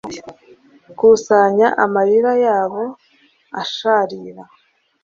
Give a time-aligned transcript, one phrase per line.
[0.99, 2.81] Kusanya amarira yabo
[3.61, 4.43] asharira